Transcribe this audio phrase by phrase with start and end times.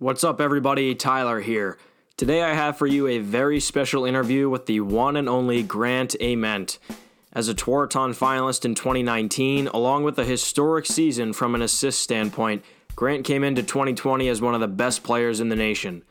[0.00, 0.94] What's up, everybody?
[0.94, 1.76] Tyler here.
[2.16, 6.14] Today I have for you a very special interview with the one and only Grant
[6.20, 6.78] Ament.
[7.32, 12.64] As a Tewaaraton finalist in 2019, along with a historic season from an assist standpoint,
[12.94, 16.04] Grant came into 2020 as one of the best players in the nation.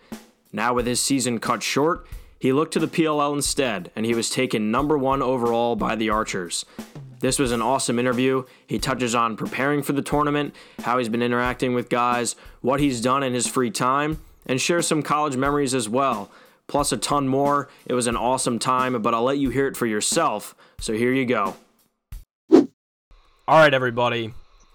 [0.51, 2.05] Now, with his season cut short,
[2.38, 6.09] he looked to the PLL instead, and he was taken number one overall by the
[6.09, 6.65] Archers.
[7.20, 8.43] This was an awesome interview.
[8.68, 13.01] He touches on preparing for the tournament, how he's been interacting with guys, what he's
[13.01, 16.29] done in his free time, and shares some college memories as well,
[16.68, 17.69] plus a ton more.
[17.88, 20.55] It was an awesome time, but I'll let you hear it for yourself.
[20.79, 21.55] So here you go.
[22.51, 22.68] All
[23.60, 24.33] right, everybody.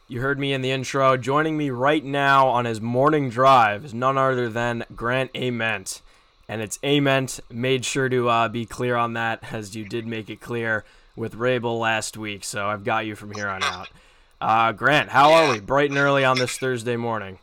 [0.08, 1.16] You heard me in the intro.
[1.16, 6.02] Joining me right now on his morning drive is none other than Grant Ament.
[6.48, 7.38] And it's Ament.
[7.50, 10.84] Made sure to uh, be clear on that, as you did make it clear
[11.16, 12.44] with Rabil last week.
[12.44, 13.88] So I've got you from here on out.
[14.40, 15.36] Uh, Grant, how Yeah.
[15.36, 15.60] are we?
[15.60, 17.38] Bright and early on this Thursday morning.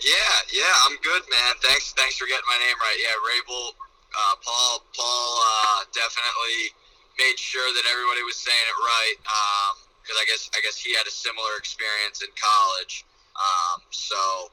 [0.00, 0.12] Yeah,
[0.52, 1.54] yeah, I'm good, man.
[1.62, 2.98] Thanks, thanks for getting my name right.
[3.00, 3.68] Yeah, Rabil,
[4.14, 6.74] uh, Paul, Paul uh, definitely
[7.18, 9.16] made sure that everybody was saying it right.
[10.02, 13.04] Because I guess, I guess he had a similar experience in college.
[13.36, 14.50] Um, so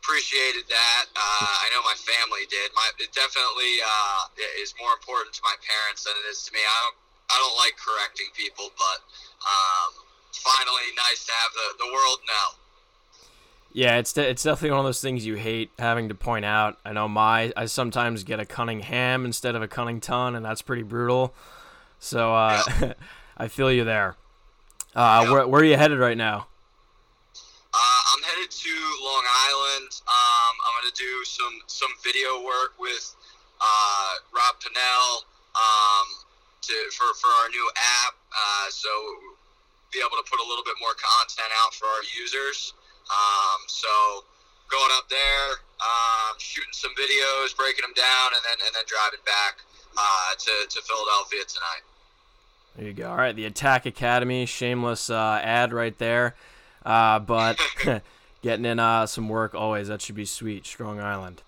[0.00, 1.04] appreciated that.
[1.12, 2.72] Uh, I know my family did.
[2.74, 6.60] My it definitely uh, is more important to my parents than it is to me.
[6.64, 6.96] I don't,
[7.30, 8.98] I don't like correcting people, but
[9.44, 9.90] um,
[10.32, 12.48] finally, nice to have the the world know.
[13.72, 16.78] Yeah, it's de- it's definitely one of those things you hate having to point out.
[16.84, 20.82] I know my I sometimes get a Cunningham instead of a Cunnington, and that's pretty
[20.82, 21.34] brutal.
[22.00, 22.62] So uh,
[23.36, 24.16] I feel you there.
[24.94, 25.30] Uh, Yeah.
[25.30, 26.48] where, where are you headed right now?
[28.40, 30.00] Headed to Long Island.
[30.08, 33.14] Um, I'm gonna do some some video work with
[33.60, 36.08] uh, Rob Pannell um,
[36.62, 38.16] to for for our new app.
[38.32, 38.88] Uh, so
[39.92, 42.72] be able to put a little bit more content out for our users.
[43.12, 44.24] Um, so
[44.72, 49.20] going up there, um, shooting some videos, breaking them down, and then and then driving
[49.28, 49.60] back
[50.00, 51.84] uh, to to Philadelphia tonight.
[52.76, 53.10] There you go.
[53.10, 56.36] All right, the Attack Academy, shameless uh, ad right there.
[56.86, 57.60] Uh, but
[58.42, 60.66] getting in uh, some work always that should be sweet.
[60.66, 61.42] Strong Island.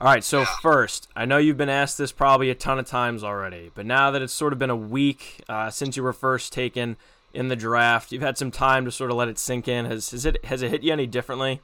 [0.00, 3.24] All right, so first, I know you've been asked this probably a ton of times
[3.24, 6.52] already, but now that it's sort of been a week uh, since you were first
[6.52, 6.96] taken
[7.34, 9.86] in the draft, you've had some time to sort of let it sink in.
[9.86, 11.52] Has, has it has it hit you any differently?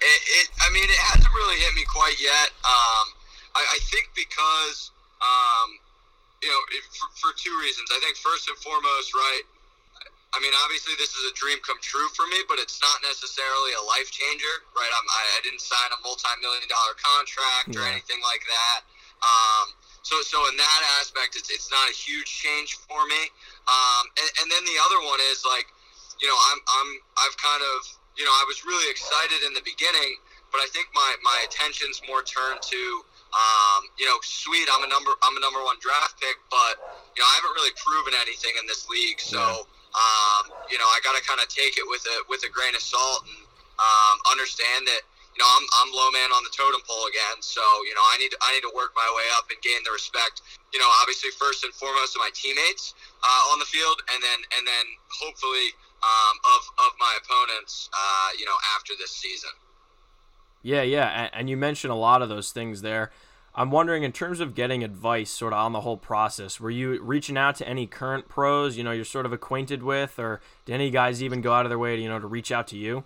[0.00, 2.48] it, it, I mean, it hasn't really hit me quite yet.
[2.64, 3.12] Um,
[3.54, 4.90] I, I think because,
[5.20, 5.68] um,
[6.42, 7.90] you know, it, for, for two reasons.
[7.92, 9.42] I think first and foremost, right.
[10.36, 13.72] I mean, obviously, this is a dream come true for me, but it's not necessarily
[13.72, 14.92] a life changer, right?
[14.92, 18.84] I'm, I, I didn't sign a multi-million dollar contract or anything like that.
[19.24, 19.72] Um,
[20.04, 23.32] so, so in that aspect, it's, it's not a huge change for me.
[23.64, 25.72] Um, and, and then the other one is like,
[26.20, 27.88] you know, I'm, I'm, I've kind of,
[28.20, 30.20] you know, I was really excited in the beginning,
[30.52, 32.82] but I think my, my attention's more turned to,
[33.32, 36.76] um, you know, sweet, I'm a number, I'm a number one draft pick, but
[37.16, 39.64] you know, I haven't really proven anything in this league, so.
[39.96, 42.76] Um, you know, I got to kind of take it with a with a grain
[42.76, 43.40] of salt and
[43.80, 45.02] um, understand that
[45.32, 47.40] you know I'm, I'm low man on the totem pole again.
[47.40, 49.92] So you know I need I need to work my way up and gain the
[49.96, 50.44] respect.
[50.76, 52.92] You know, obviously first and foremost of my teammates
[53.24, 55.72] uh, on the field, and then and then hopefully
[56.04, 57.88] um, of of my opponents.
[57.96, 59.52] Uh, you know, after this season.
[60.62, 63.12] Yeah, yeah, and, and you mentioned a lot of those things there.
[63.56, 67.00] I'm wondering, in terms of getting advice, sort of on the whole process, were you
[67.00, 70.74] reaching out to any current pros, you know, you're sort of acquainted with, or did
[70.74, 72.76] any guys even go out of their way to, you know, to reach out to
[72.76, 73.04] you?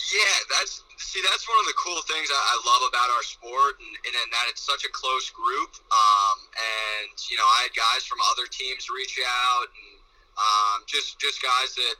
[0.00, 3.92] Yeah, that's see, that's one of the cool things I, love about our sport, and,
[4.06, 5.74] and, and that it's such a close group.
[5.90, 9.98] Um, and you know, I had guys from other teams reach out, and
[10.38, 11.96] um, just just guys that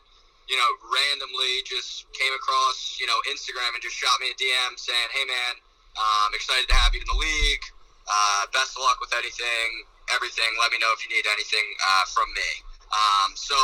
[0.48, 4.78] you know randomly just came across you know Instagram and just shot me a DM
[4.78, 5.60] saying, "Hey man,
[5.98, 7.64] um, excited to have you in the league.
[8.06, 9.68] Uh, best of luck with anything,
[10.14, 10.50] everything.
[10.58, 12.50] Let me know if you need anything uh, from me."
[12.90, 13.56] Um, so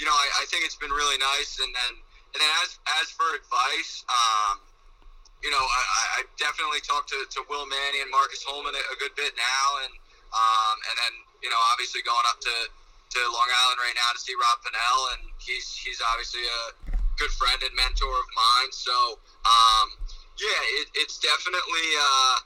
[0.00, 2.00] you know, I, I think it's been really nice, and then.
[2.32, 4.64] And then as as for advice, um,
[5.44, 8.96] you know, I, I- definitely talked to, to Will Manny and Marcus Holman a, a
[8.96, 9.92] good bit now, and
[10.32, 11.14] um, and then
[11.44, 15.00] you know, obviously going up to, to Long Island right now to see Rob Pannell,
[15.12, 18.72] and he's he's obviously a good friend and mentor of mine.
[18.72, 19.86] So um,
[20.40, 22.36] yeah, it, it's definitely uh,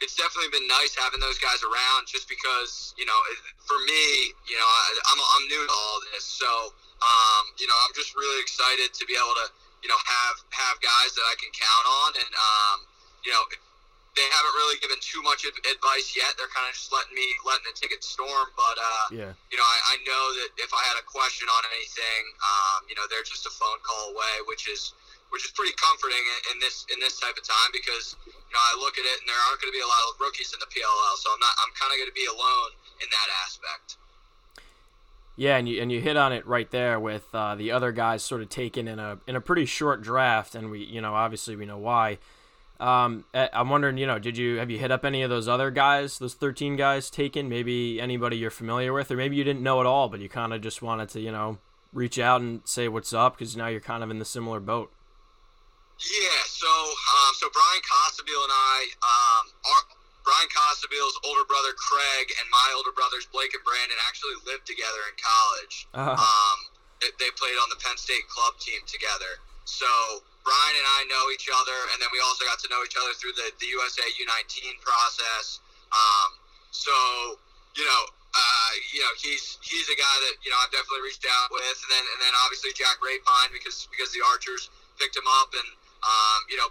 [0.00, 3.16] it's definitely been nice having those guys around, just because you know,
[3.64, 6.48] for me, you know, I, I'm I'm new to all this, so
[7.00, 9.46] um, you know, I'm just really excited to be able to
[9.84, 12.76] you know have have guys that I can count on, and um,
[13.24, 13.44] you know.
[14.18, 16.34] They haven't really given too much advice yet.
[16.34, 18.50] They're kind of just letting me letting the ticket storm.
[18.58, 19.32] But uh, Yeah.
[19.54, 22.98] you know, I, I know that if I had a question on anything, um, you
[22.98, 24.98] know, they're just a phone call away, which is
[25.30, 26.20] which is pretty comforting
[26.52, 29.26] in, this in this type of time because you know I look at it and
[29.26, 31.54] there aren't going to be a lot of rookies in the PLL, so I'm not
[31.62, 32.70] I'm kind of going to be alone
[33.02, 33.96] in that aspect.
[35.36, 38.22] Yeah, and you and you hit on it right there with uh, the other guys
[38.22, 41.56] sort of taken in a in a pretty short draft, and we you know obviously
[41.56, 42.18] we know why.
[42.80, 45.46] Um, eh, I'm wondering, you know, did you have you hit up any of those
[45.48, 47.48] other guys, those 13 guys taken?
[47.48, 50.54] Maybe anybody you're familiar with, or maybe you didn't know at all, but you kind
[50.54, 51.58] of just wanted to, you know,
[51.92, 54.90] reach out and say what's up because now you're kind of in the similar boat.
[56.00, 59.82] Yeah, so um, so Bryan Costabile and I, um, our,
[60.24, 65.02] Bryan Costabile's older brother Craig and my older brothers Blake and Brandon actually lived together
[65.08, 65.74] in college.
[65.92, 66.16] Uh-huh.
[66.16, 66.58] Um,
[67.00, 69.40] they, they played on the Penn State club team together.
[69.64, 69.88] So
[70.44, 73.12] Brian and I know each other, and then we also got to know each other
[73.16, 75.60] through the, the USA U19 process.
[75.92, 76.36] Um,
[76.72, 76.94] so,
[77.76, 81.26] you know, uh, you know, he's he's a guy that you know I've definitely reached
[81.26, 84.70] out with, and then and then obviously Jack Rapine because because the Archers
[85.02, 85.66] picked him up, and
[86.02, 86.68] um, you know,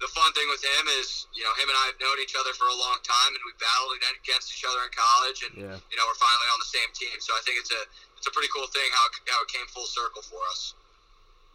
[0.00, 2.56] the fun thing with him is you know him and I have known each other
[2.56, 5.76] for a long time, and we battled against each other in college, and yeah.
[5.76, 7.16] you know we're finally on the same team.
[7.20, 7.82] So I think it's a
[8.16, 10.74] it's a pretty cool thing how how it came full circle for us.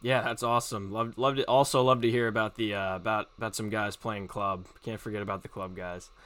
[0.05, 0.91] Yeah, that's awesome.
[0.91, 4.27] Love, love to also love to hear about the uh, about about some guys playing
[4.27, 4.67] club.
[4.83, 6.09] Can't forget about the club guys.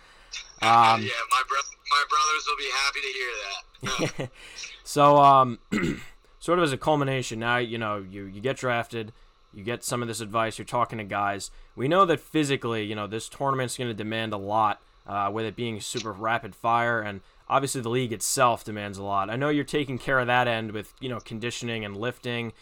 [0.61, 1.57] Um, yeah, my bro-
[1.89, 4.29] my brothers will be happy to hear that.
[4.83, 5.57] so, um,
[6.39, 9.13] sort of as a culmination, now you know you you get drafted,
[9.53, 11.51] you get some of this advice, you're talking to guys.
[11.75, 15.45] We know that physically, you know, this tournament's going to demand a lot, uh, with
[15.45, 19.29] it being super rapid fire, and obviously the league itself demands a lot.
[19.29, 22.53] I know you're taking care of that end with you know conditioning and lifting.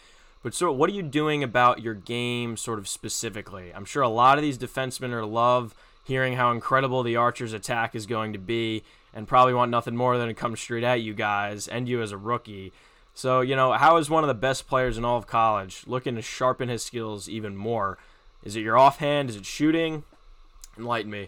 [0.42, 3.72] But so, what are you doing about your game, sort of specifically?
[3.74, 5.74] I'm sure a lot of these defensemen are love
[6.04, 8.82] hearing how incredible the Archers' attack is going to be,
[9.12, 12.12] and probably want nothing more than to come straight at you guys and you as
[12.12, 12.72] a rookie.
[13.18, 16.14] So, you know, how is one of the best players in all of college looking
[16.14, 17.98] to sharpen his skills even more?
[18.46, 19.26] Is it your offhand?
[19.26, 20.06] Is it shooting?
[20.78, 21.26] Enlighten me.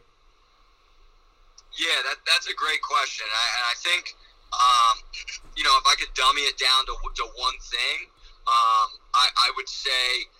[1.74, 3.26] Yeah, that, that's a great question.
[3.26, 4.14] I, and I think,
[4.54, 4.94] um,
[5.58, 8.06] you know, if I could dummy it down to, to one thing,
[8.46, 10.30] um, I, I would say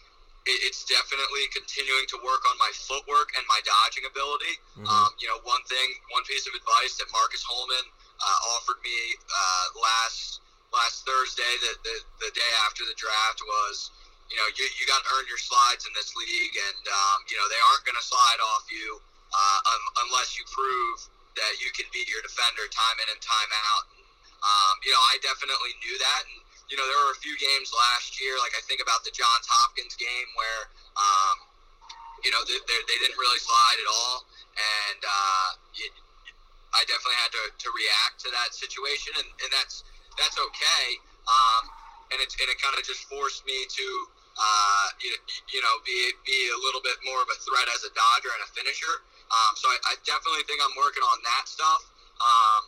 [0.47, 4.55] it's definitely continuing to work on my footwork and my dodging ability.
[4.79, 4.87] Mm-hmm.
[4.87, 7.91] Um, you know, one thing, one piece of advice that Marcus Holman
[8.23, 11.97] uh, offered me uh, last last Thursday, the, the,
[12.27, 13.91] the day after the draft, was,
[14.31, 17.37] you know, you, you got to earn your slides in this league, and um, you
[17.39, 19.03] know they aren't going to slide off you
[19.35, 20.99] uh, um, unless you prove
[21.39, 23.85] that you can beat your defender time in and time out.
[23.95, 24.03] And,
[24.41, 26.41] um, you know, I definitely knew that, and
[26.71, 29.47] you know, there were a few games last year, like I think about the Johns
[29.51, 31.37] Hopkins game where, um,
[32.23, 34.23] you know, they, they, didn't really slide at all.
[34.55, 35.49] And uh,
[35.83, 35.91] it,
[36.71, 39.83] I definitely had to, to react to that situation, and, and that's
[40.21, 40.87] that's okay.
[41.25, 41.63] Um,
[42.13, 43.87] and it, and it kind of just forced me to,
[44.37, 45.11] uh, you,
[45.51, 45.97] you know, be,
[46.29, 49.01] be a little bit more of a threat as a dodger and a finisher.
[49.33, 51.89] Um, so I, I definitely think I'm working on that stuff.
[52.21, 52.63] Um,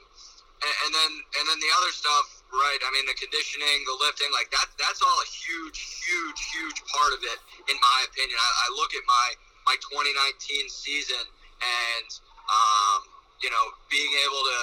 [0.62, 2.76] and, and then and then the other stuff Right.
[2.84, 7.16] I mean, the conditioning, the lifting, like that, that's all a huge, huge, huge part
[7.16, 8.36] of it, in my opinion.
[8.36, 9.26] I, I look at my,
[9.72, 12.08] my 2019 season and,
[12.52, 13.08] um,
[13.40, 14.60] you know, being able to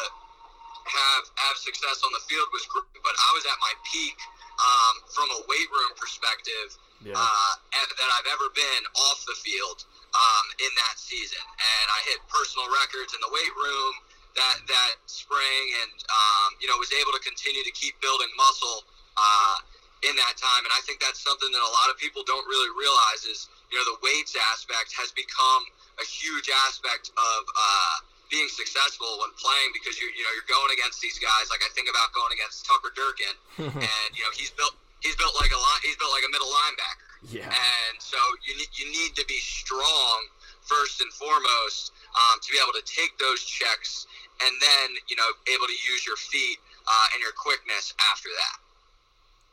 [0.89, 4.17] have, have success on the field was great, but I was at my peak,
[4.59, 7.15] um, from a weight room perspective, yeah.
[7.15, 11.41] uh, that I've ever been off the field, um, in that season.
[11.41, 13.93] And I hit personal records in the weight room
[14.37, 18.85] that that spring, and um, you know was able to continue to keep building muscle
[19.17, 19.57] uh,
[20.05, 20.63] in that time.
[20.63, 23.77] And I think that's something that a lot of people don't really realize is you
[23.77, 25.65] know the weights aspect has become
[25.99, 27.95] a huge aspect of uh,
[28.29, 31.49] being successful when playing because you you know you're going against these guys.
[31.49, 33.35] Like I think about going against Tucker Durkin,
[33.83, 37.09] and you know he's built he's built like a he's built like a middle linebacker.
[37.27, 37.51] Yeah.
[37.51, 38.17] And so
[38.47, 40.29] you need you need to be strong
[40.61, 44.05] first and foremost um, to be able to take those checks
[44.45, 46.57] and then you know able to use your feet
[46.87, 48.57] uh, and your quickness after that.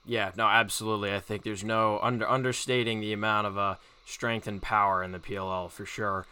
[0.06, 1.12] Yeah, no, absolutely.
[1.12, 5.18] I think there's no under understating the amount of uh, strength and power in the
[5.18, 6.26] PLL for sure.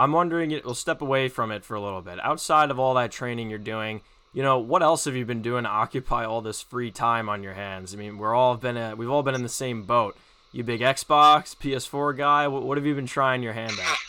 [0.00, 2.18] I'm wondering, we'll step away from it for a little bit.
[2.24, 4.00] Outside of all that training you're doing,
[4.32, 7.42] you know, what else have you been doing to occupy all this free time on
[7.42, 7.92] your hands?
[7.92, 10.16] I mean, we're all been a, we've all been in the same boat.
[10.52, 12.48] You big Xbox, PS4 guy.
[12.48, 13.98] What, what have you been trying your hand at?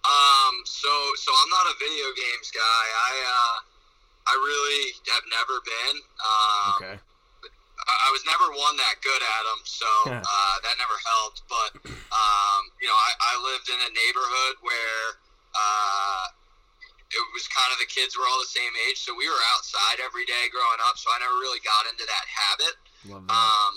[0.00, 2.82] Um, so so I'm not a video games guy.
[2.88, 3.56] I uh,
[4.26, 5.96] I really have never been.
[6.24, 7.00] Um, okay.
[8.10, 11.46] I, was never one that good at them, so uh, that never helped.
[11.46, 11.70] But
[12.10, 15.06] um, you know, I, I lived in a neighborhood where
[15.54, 16.24] uh,
[17.14, 20.02] it was kind of the kids were all the same age, so we were outside
[20.02, 20.98] every day growing up.
[20.98, 22.74] So I never really got into that habit.
[23.06, 23.34] Love that.
[23.34, 23.74] Um,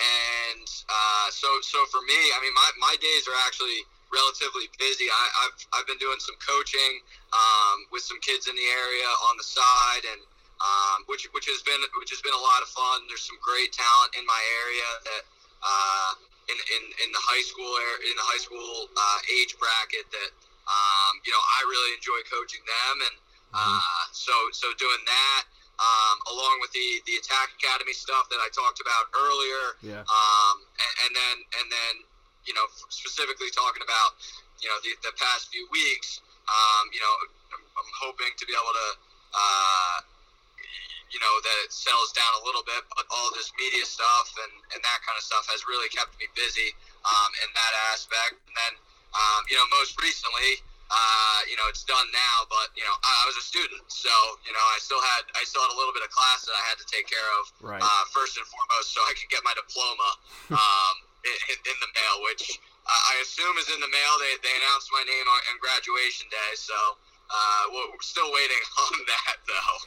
[0.00, 5.06] and uh, so so for me, I mean, my, my days are actually relatively busy.
[5.06, 9.38] I, have I've been doing some coaching um, with some kids in the area on
[9.38, 10.20] the side, and
[10.60, 13.08] um, which which has been which has been a lot of fun.
[13.08, 15.22] There's some great talent in my area that
[15.64, 16.10] uh,
[16.52, 17.72] in, in in the high school
[18.04, 20.30] in the high school uh, age bracket that
[20.68, 23.14] um, you know I really enjoy coaching them, and
[23.56, 23.80] mm-hmm.
[23.80, 25.44] uh, so so doing that.
[25.80, 30.04] Um, along with the, the attack academy stuff that I talked about earlier, yeah.
[30.04, 31.94] um, and, and then and then
[32.44, 34.20] you know specifically talking about
[34.60, 36.20] you know the, the past few weeks,
[36.52, 37.14] um, you know
[37.56, 38.88] I'm, I'm hoping to be able to
[39.32, 39.96] uh,
[41.10, 44.52] you know, that it settles down a little bit, but all this media stuff and,
[44.74, 46.70] and that kind of stuff has really kept me busy
[47.02, 48.38] um, in that aspect.
[48.46, 48.74] And then,
[49.14, 53.10] um, you know, most recently, uh, you know, it's done now, but you know, I,
[53.22, 54.10] I was a student, so
[54.42, 56.64] you know, I still had I still had a little bit of class that I
[56.66, 57.78] had to take care of right.
[57.78, 60.10] uh, first and foremost, so I could get my diploma
[60.58, 62.58] um, in, in, the mail, which
[62.90, 64.12] I assume is in the mail.
[64.18, 66.74] They, they announced my name on, on graduation day, so
[67.30, 69.78] uh, we're still waiting on that though.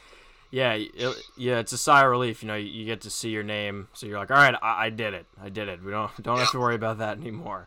[0.54, 2.40] Yeah, it, yeah, it's a sigh of relief.
[2.40, 4.84] You know, you, you, get to see your name, so you're like, all right, I,
[4.84, 5.82] I did it, I did it.
[5.82, 7.66] We don't don't have to worry about that anymore.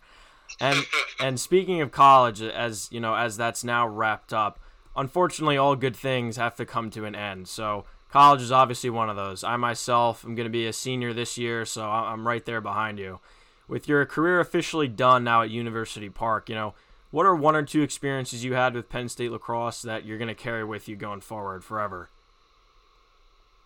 [0.62, 0.86] And
[1.20, 4.62] and speaking of college, as you know, as that's now wrapped up,
[4.96, 7.50] unfortunately, all good things have to come to an end.
[7.50, 9.44] So college is obviously one of those.
[9.44, 13.00] I myself am going to be a senior this year, so I'm right there behind
[13.00, 13.20] you.
[13.68, 16.74] With your career officially done now at University Park, you know,
[17.12, 20.30] what are one or two experiences you had with Penn State lacrosse that you're going
[20.30, 22.08] to carry with you going forward forever?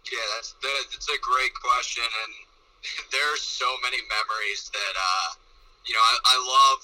[0.10, 2.34] Yeah, that's that's a great question, and
[3.13, 5.29] there's so many memories that uh,
[5.86, 6.79] you know I, I love.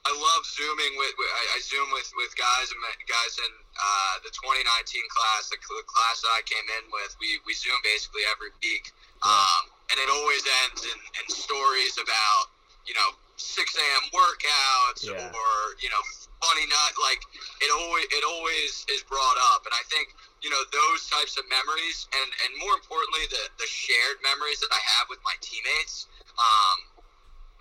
[0.00, 1.12] I love zooming with.
[1.12, 4.64] I, I zoom with with guys and guys in uh, the 2019
[5.12, 7.12] class, the, class that I came in with.
[7.20, 12.48] We we zoom basically every week, um, and it always ends in, in stories about
[12.88, 14.04] you know 6 a.m.
[14.12, 15.32] workouts yeah.
[15.36, 15.52] or
[15.84, 16.02] you know
[16.40, 17.20] funny not like
[17.60, 21.44] it always it always is brought up, and I think you know those types of
[21.48, 26.08] memories and and more importantly the the shared memories that i have with my teammates
[26.40, 27.04] um,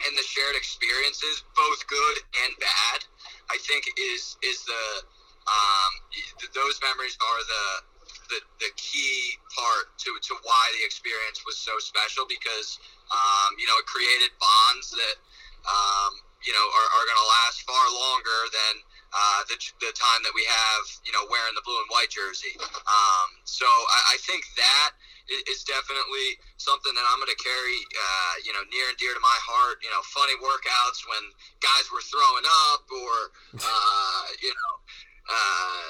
[0.08, 2.18] and the shared experiences both good
[2.48, 3.00] and bad
[3.52, 4.86] i think is is the
[5.50, 5.92] um,
[6.54, 7.66] those memories are the
[8.30, 12.78] the, the key part to, to why the experience was so special because
[13.10, 15.18] um, you know it created bonds that
[15.66, 18.74] um, you know are, are going to last far longer than
[19.14, 22.54] uh, the, the time that we have, you know, wearing the blue and white jersey.
[22.62, 24.92] Um, so I, I think that
[25.50, 29.22] is definitely something that I'm going to carry, uh, you know, near and dear to
[29.22, 29.82] my heart.
[29.86, 31.24] You know, funny workouts when
[31.62, 33.14] guys were throwing up, or
[33.62, 34.74] uh, you know,
[35.30, 35.90] uh,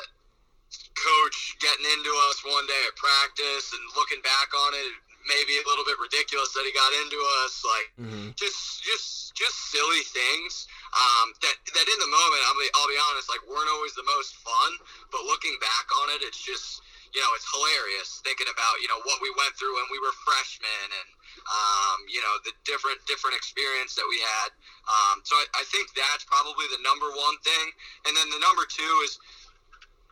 [1.00, 4.92] coach getting into us one day at practice and looking back on it,
[5.30, 7.54] maybe a little bit ridiculous that he got into us.
[7.62, 8.34] Like mm-hmm.
[8.34, 12.98] just, just, just silly things um, that that in the moment, I'll be, I'll be
[13.10, 14.72] honest, like weren't always the most fun.
[15.14, 16.82] But looking back on it, it's just
[17.14, 20.14] you know it's hilarious thinking about you know what we went through when we were
[20.26, 21.10] freshmen and
[21.46, 24.50] um, you know the different different experience that we had.
[24.90, 27.66] Um, so I, I think that's probably the number one thing,
[28.10, 29.22] and then the number two is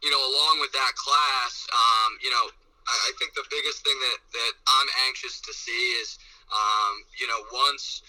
[0.06, 2.54] you know along with that class, um, you know
[2.88, 7.44] I, think the biggest thing that that I'm anxious to see is um, you know
[7.52, 8.02] once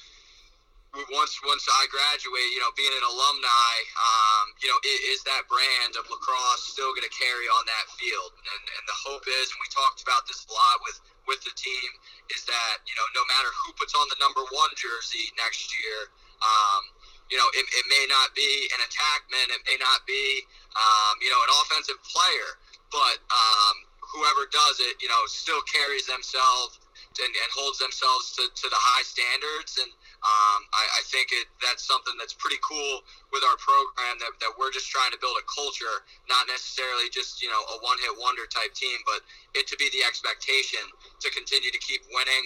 [1.13, 5.45] once once I graduate, you know, being an alumni, um, you know, is, is that
[5.45, 8.33] brand of lacrosse still going to carry on that field?
[8.33, 11.53] And and the hope is, and we talked about this a lot with with the
[11.53, 11.91] team,
[12.33, 16.09] is that you know, no matter who puts on the number one jersey next year,
[16.41, 16.83] um,
[17.29, 21.29] you know, it, it may not be an attackman, it may not be, um, you
[21.29, 22.57] know, an offensive player,
[22.89, 26.81] but um, whoever does it, you know, still carries themselves
[27.21, 31.47] and, and holds themselves to, to the high standards and um, I, I, think it
[31.62, 35.38] that's something that's pretty cool with our program that, that we're just trying to build
[35.38, 39.23] a culture, not necessarily just you know a one hit wonder type team, but
[39.55, 40.83] it to be the expectation
[41.23, 42.45] to continue to keep winning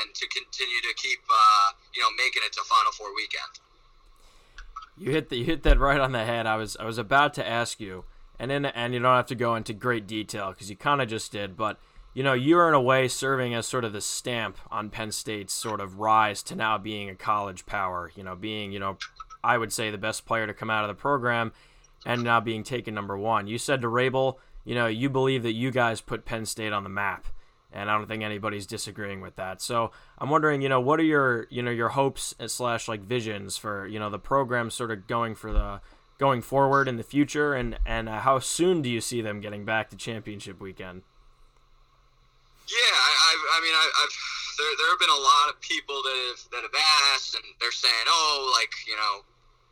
[0.00, 3.60] and to continue to keep uh, you know making it to Final Four weekend.
[4.96, 6.48] You hit the, you hit that right on the head.
[6.48, 8.08] I was I was about to ask you,
[8.40, 11.08] and then and you don't have to go into great detail because you kind of
[11.08, 11.78] just did, but
[12.14, 15.52] you know, you're in a way serving as sort of the stamp on Penn State's
[15.52, 18.96] sort of rise to now being a college power, you know, being, you know,
[19.44, 21.52] I would say the best player to come out of the program
[22.04, 23.46] and now being taken number one.
[23.46, 26.82] You said to Rabil, you know, you believe that you guys put Penn State on
[26.82, 27.26] the map.
[27.72, 29.62] And I don't think anybody's disagreeing with that.
[29.62, 33.02] So I'm wondering, you know, what are your, you know, your hopes uh, slash like
[33.02, 35.80] visions for, you know, the program sort of going for the
[36.20, 39.64] going forward in the future, and and uh, how soon do you see them getting
[39.64, 41.00] back to championship weekend?
[42.68, 44.14] Yeah, I, I, I mean, I, I've
[44.60, 46.76] there there have been a lot of people that have that have
[47.10, 49.24] asked, and they're saying, oh, like you know,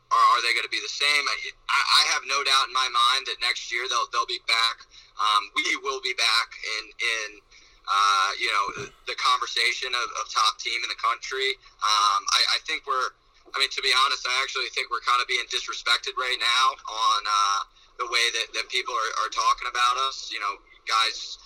[0.09, 1.23] are, are they going to be the same?
[1.29, 1.37] I,
[1.69, 4.89] I have no doubt in my mind that next year they'll they'll be back.
[5.21, 6.49] Um, we will be back
[6.81, 7.29] in in
[7.85, 11.57] uh, you know the, the conversation of, of, top team in the country.
[11.81, 13.13] Um, I, I, think we're.
[13.53, 16.65] I mean, to be honest, I actually think we're kind of being disrespected right now
[16.85, 17.59] on uh,
[17.97, 20.29] the way that, that people are, are talking about us.
[20.29, 20.53] You know,
[20.85, 21.37] guys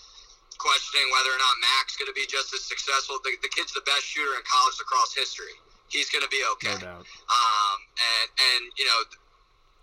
[0.59, 3.19] questioning whether or not Mac's going to be just as successful.
[3.23, 5.55] The, the kid's the best shooter in college lacrosse history.
[5.91, 6.79] He's going to be okay.
[6.79, 7.05] No doubt.
[7.05, 8.99] Um, and and you know,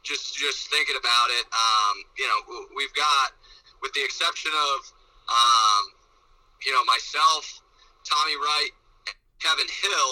[0.03, 3.37] just just thinking about it, um, you know, we've got,
[3.83, 4.79] with the exception of,
[5.29, 5.83] um,
[6.65, 7.61] you know, myself,
[8.05, 8.73] Tommy Wright,
[9.39, 10.11] Kevin Hill,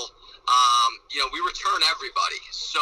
[0.49, 2.41] um, you know, we return everybody.
[2.51, 2.81] So,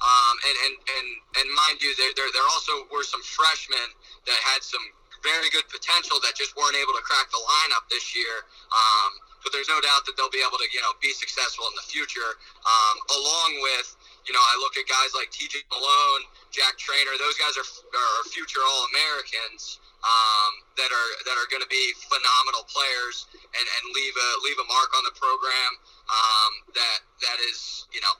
[0.00, 1.08] um, and, and, and,
[1.40, 3.88] and mind you, there, there, there also were some freshmen
[4.24, 4.82] that had some
[5.24, 8.44] very good potential that just weren't able to crack the lineup this year.
[8.72, 9.10] Um,
[9.44, 11.86] but there's no doubt that they'll be able to, you know, be successful in the
[11.86, 12.34] future.
[12.66, 13.94] Um, along with,
[14.26, 15.62] you know, I look at guys like T.J.
[15.70, 17.14] Malone, Jack Traynor.
[17.14, 21.84] Those guys are, are future All Americans um, that are that are going to be
[22.06, 25.72] phenomenal players and, and leave a leave a mark on the program
[26.06, 28.14] um, that that is, you know,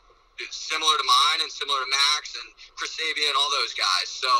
[0.51, 4.11] similar to mine and similar to Mac's and Chris Sabia and all those guys.
[4.11, 4.31] So.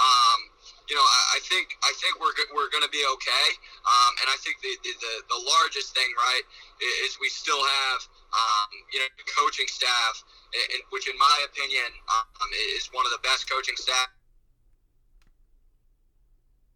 [0.00, 0.50] Um,
[0.84, 3.46] you know, I, I think I think we're we're going to be okay.
[3.88, 6.44] Um, and I think the, the the largest thing, right,
[7.08, 8.00] is we still have
[8.36, 10.20] um, you know coaching staff,
[10.92, 14.12] which in my opinion um, is one of the best coaching staff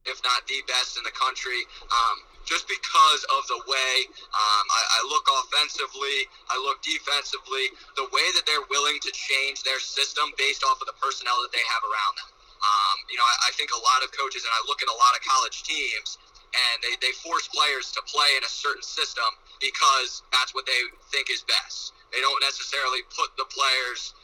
[0.08, 1.68] if not the best in the country.
[1.92, 3.94] Um, just because of the way
[4.32, 9.60] um, I, I, look offensively, I look defensively, the way that they're willing to change
[9.68, 12.30] their system based off of the personnel that they have around them.
[12.64, 14.96] Um, you know, I, I think a lot of coaches, and I look at a
[14.96, 16.16] lot of college teams,
[16.56, 19.28] and they, they force players to play in a certain system
[19.60, 20.80] because that's what they
[21.12, 21.92] think is best.
[22.16, 24.16] They don't necessarily put the players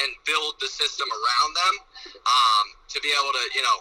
[0.00, 1.74] and build the system around them
[2.24, 3.78] um, to be able to, you know,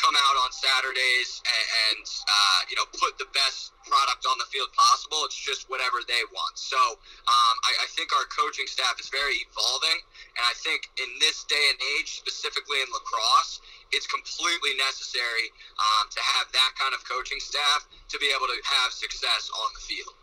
[0.00, 4.48] come out on Saturdays and, and uh, you know put the best product on the
[4.48, 5.24] field possible.
[5.28, 6.56] It's just whatever they want.
[6.56, 9.98] So um, I, I, think our coaching staff is very evolving,
[10.36, 13.60] and I think in this day and age, specifically in lacrosse,
[13.92, 18.58] it's completely necessary um, to have that kind of coaching staff to be able to
[18.64, 20.19] have success on the field.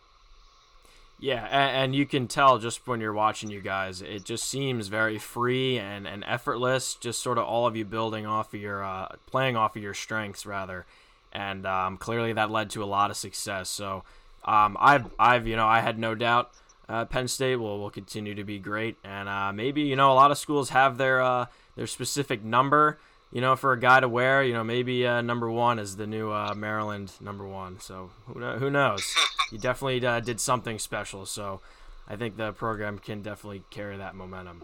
[1.20, 4.88] Yeah, and, and, you can tell just when you're watching you guys, it just seems
[4.88, 6.94] very free and, and effortless.
[6.94, 9.96] Just sort of all of you building off of your, uh, playing off of your
[9.96, 10.86] strengths rather,
[11.34, 13.68] and um, clearly that led to a lot of success.
[13.68, 14.04] So
[14.46, 16.52] um, I've, I've, you know, I had no doubt
[16.90, 20.16] uh, Penn State will will continue to be great, and uh, maybe you know a
[20.16, 22.98] lot of schools have their uh, their specific number
[23.32, 26.08] you know, for a guy to wear, you know, maybe uh, number one is the
[26.08, 27.80] new uh, Maryland number one.
[27.80, 29.16] So who, who knows?
[29.52, 31.26] you definitely uh, did something special.
[31.26, 31.62] So
[32.08, 34.64] I think the program can definitely carry that momentum.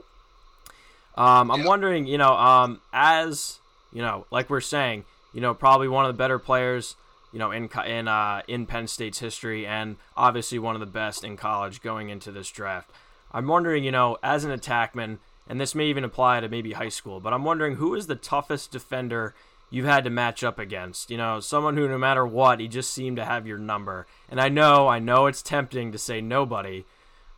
[1.15, 3.59] Um, I'm wondering, you know, um, as
[3.91, 6.95] you know, like we're saying, you know, probably one of the better players,
[7.31, 11.23] you know, in in uh, in Penn State's history, and obviously one of the best
[11.23, 12.89] in college going into this draft.
[13.31, 16.89] I'm wondering, you know, as an attackman and this may even apply to maybe high
[16.89, 19.35] school, but I'm wondering who is the toughest defender
[19.69, 21.11] you've had to match up against?
[21.11, 24.07] You know, someone who no matter what, he just seemed to have your number.
[24.29, 26.85] And I know, I know it's tempting to say nobody,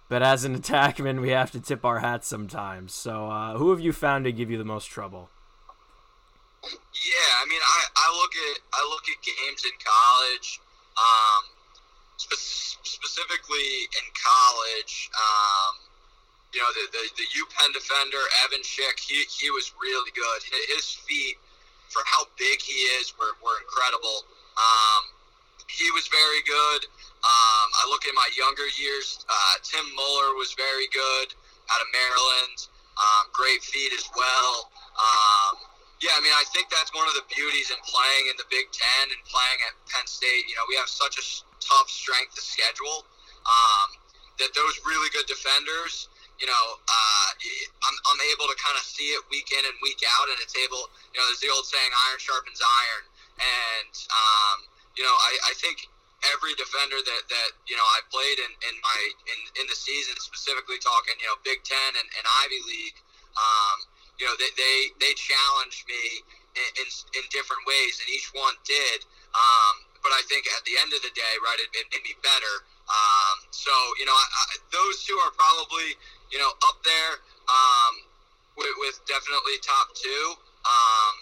[0.07, 2.93] but as an attackman, we have to tip our hats sometimes.
[2.93, 5.29] So, uh, who have you found to give you the most trouble?
[6.63, 10.59] Yeah, I mean, I, I look at I look at games in college,
[10.97, 11.43] um,
[12.17, 15.11] spe- specifically in college.
[15.13, 15.94] Um,
[16.55, 20.39] you know, the, the, the UPenn defender, Evanchick, he, he was really good.
[20.71, 21.35] His feet,
[21.91, 24.23] for how big he is, were, were incredible.
[24.55, 25.11] Um,
[25.67, 26.87] he was very good.
[27.19, 29.19] Um, I look at my younger years.
[29.27, 31.35] Uh, Tim Muller was very good
[31.67, 32.71] out of Maryland.
[32.95, 34.71] Um, great feet as well.
[34.95, 35.59] Um,
[35.99, 38.71] yeah, I mean, I think that's one of the beauties in playing in the Big
[38.71, 40.47] Ten and playing at Penn State.
[40.47, 41.25] You know, we have such a
[41.59, 43.03] tough strength of schedule
[43.43, 43.99] um,
[44.39, 46.07] that those really good defenders
[46.39, 47.27] you know, uh,
[47.85, 50.55] I'm, I'm able to kind of see it week in and week out, and it's
[50.55, 53.05] able, you know, there's the old saying, iron sharpens iron.
[53.35, 54.57] And, um,
[54.95, 55.87] you know, I, I think
[56.31, 58.99] every defender that, that you know, I played in, in my,
[59.31, 62.97] in, in the season, specifically talking, you know, Big Ten and, and Ivy League,
[63.35, 63.77] um,
[64.19, 66.23] you know, they, they, they challenged me
[66.55, 66.87] in, in,
[67.19, 69.03] in different ways, and each one did.
[69.35, 72.15] Um, but I think at the end of the day, right, it, it made me
[72.23, 72.55] better.
[72.87, 75.97] Um, so, you know, I, I, those two are probably,
[76.35, 77.13] you know, up there
[77.47, 77.93] um,
[78.59, 80.35] with, with, definitely top two.
[80.67, 81.13] Um,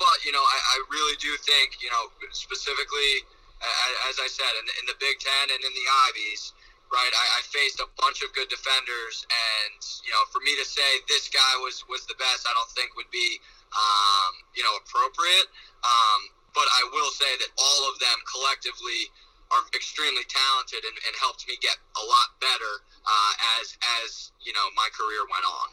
[0.00, 3.22] but you know, I, I, really do think you know specifically
[4.10, 6.52] as I said, in, in the Big Ten and in the Ivies,
[6.90, 7.12] right?
[7.14, 11.00] I, I, faced a bunch of good defenders, and you know, for me to say
[11.06, 13.38] this guy was was the best, I don't think would be
[13.72, 15.48] um, you know appropriate.
[15.86, 16.20] Um,
[16.52, 19.08] but I will say that all of them collectively
[19.52, 24.52] are extremely talented and, and helped me get a lot better uh, as as you
[24.52, 25.68] know my career went on.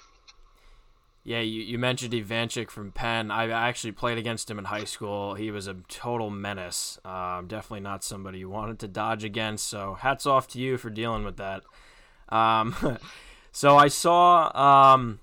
[1.23, 3.29] Yeah, you, you mentioned Evanchick from Penn.
[3.29, 5.35] I actually played against him in high school.
[5.35, 6.97] He was a total menace.
[7.03, 9.67] Um, definitely not somebody you wanted to dodge against.
[9.67, 11.63] So hats off to you for dealing with that.
[12.29, 12.97] Um,
[13.51, 14.49] so I saw,
[14.93, 15.19] um,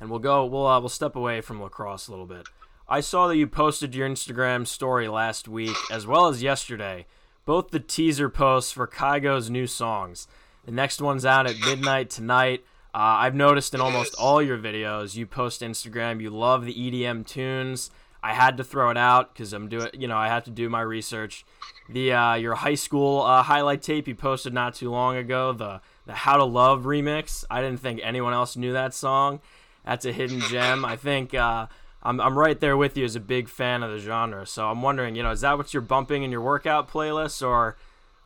[0.00, 0.46] and we'll go.
[0.46, 2.48] We'll uh, we'll step away from lacrosse a little bit.
[2.88, 7.06] I saw that you posted your Instagram story last week as well as yesterday.
[7.50, 10.28] Both the teaser posts for Kygo's new songs.
[10.66, 12.64] The next one's out at midnight tonight.
[12.94, 16.22] Uh, I've noticed in almost all your videos, you post Instagram.
[16.22, 17.90] You love the EDM tunes.
[18.22, 20.70] I had to throw it out because I'm doing, you know, I had to do
[20.70, 21.44] my research.
[21.88, 25.80] The uh, your high school uh, highlight tape you posted not too long ago, the
[26.06, 27.44] the How to Love remix.
[27.50, 29.40] I didn't think anyone else knew that song.
[29.84, 30.84] That's a hidden gem.
[30.84, 31.66] I think uh,
[32.02, 34.46] I'm I'm right there with you as a big fan of the genre.
[34.46, 37.76] So I'm wondering, you know, is that what you're bumping in your workout playlist, or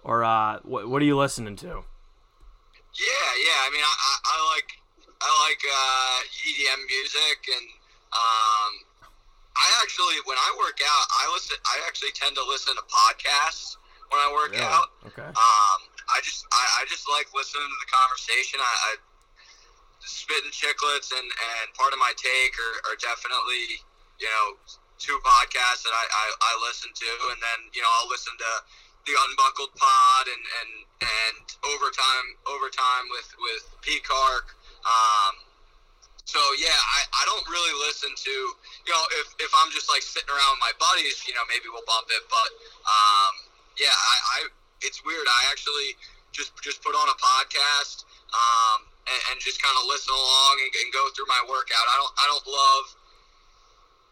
[0.03, 1.67] or uh, what what are you listening to?
[2.95, 3.59] Yeah, yeah.
[3.67, 4.71] I mean, I, I, I like
[5.21, 7.67] I like uh, EDM music, and
[8.15, 8.73] um,
[9.59, 11.57] I actually when I work out, I listen.
[11.67, 13.77] I actually tend to listen to podcasts
[14.15, 14.71] when I work yeah.
[14.71, 14.95] out.
[15.11, 15.27] Okay.
[15.27, 15.79] Um,
[16.15, 18.63] I just I, I just like listening to the conversation.
[18.63, 18.91] I, I
[20.05, 23.81] spitting Chiclets and and Pardon My Take are, are definitely
[24.21, 24.57] you know
[24.99, 28.53] two podcasts that I, I, I listen to, and then you know I'll listen to
[29.05, 30.71] the Unbuckled Pod and and
[31.05, 31.45] and
[31.77, 34.55] overtime overtime with with Peacock.
[34.85, 35.35] Um,
[36.25, 38.35] so yeah, I, I don't really listen to
[38.89, 41.69] you know if, if I'm just like sitting around with my buddies, you know maybe
[41.69, 42.51] we'll bump it, but
[42.89, 43.33] um,
[43.77, 44.39] yeah, I, I
[44.81, 45.27] it's weird.
[45.29, 45.97] I actually
[46.33, 50.71] just just put on a podcast um, and, and just kind of listen along and,
[50.85, 51.85] and go through my workout.
[51.89, 52.85] I don't I don't love.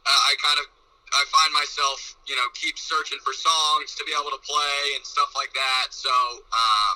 [0.02, 0.66] Uh, I kind of
[1.12, 5.04] I find myself, you know, keep searching for songs to be able to play and
[5.04, 5.92] stuff like that.
[5.92, 6.94] So um,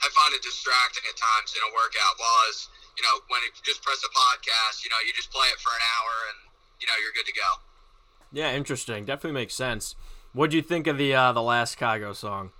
[0.00, 2.16] I find it distracting at times in a workout.
[2.16, 5.46] While as you know, when you just press a podcast, you know, you just play
[5.52, 6.38] it for an hour and
[6.80, 7.50] you know you're good to go.
[8.32, 9.04] Yeah, interesting.
[9.04, 9.94] Definitely makes sense.
[10.32, 12.52] What do you think of the uh, the last Kygo song?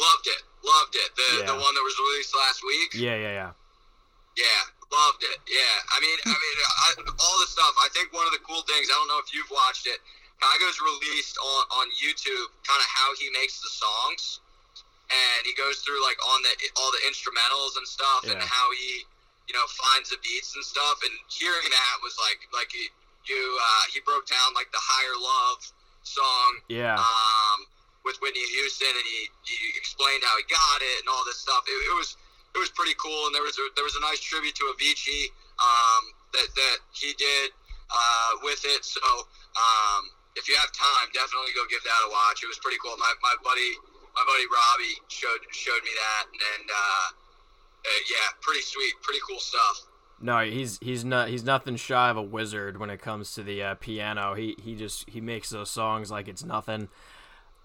[0.00, 0.42] Loved it.
[0.64, 1.10] Loved it.
[1.14, 1.46] The yeah.
[1.50, 2.90] the one that was released last week.
[2.94, 3.50] Yeah, yeah, yeah.
[4.38, 5.36] Yeah, Loved it.
[5.44, 5.76] Yeah.
[5.92, 6.88] I mean, I mean, I,
[7.20, 7.76] all the stuff.
[7.76, 8.88] I think one of the cool things.
[8.88, 10.00] I don't know if you've watched it.
[10.40, 14.40] Kygo's released on on YouTube kind of how he makes the songs,
[15.12, 18.32] and he goes through like on the all the instrumentals and stuff, yeah.
[18.32, 19.04] and how he,
[19.50, 21.04] you know, finds the beats and stuff.
[21.04, 22.88] And hearing that was like like he,
[23.28, 25.60] you uh, he broke down like the higher love
[26.00, 26.50] song.
[26.72, 26.96] Yeah.
[26.96, 27.37] Um,
[28.08, 31.68] with Whitney Houston, and he, he explained how he got it and all this stuff.
[31.68, 32.16] It, it was
[32.56, 35.28] it was pretty cool, and there was a, there was a nice tribute to Avicii
[35.60, 37.52] um, that that he did
[37.92, 38.88] uh, with it.
[38.88, 40.08] So um,
[40.40, 42.40] if you have time, definitely go give that a watch.
[42.40, 42.96] It was pretty cool.
[42.96, 43.76] My, my buddy
[44.16, 49.38] my buddy Robbie showed showed me that, and uh, uh, yeah, pretty sweet, pretty cool
[49.38, 49.84] stuff.
[50.20, 53.62] No, he's he's not he's nothing shy of a wizard when it comes to the
[53.62, 54.34] uh, piano.
[54.34, 56.88] He he just he makes those songs like it's nothing.